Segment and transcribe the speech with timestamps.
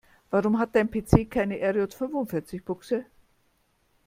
[0.31, 3.05] Warum hat dein PC keine RJ-fünfundvierzig-Buchse?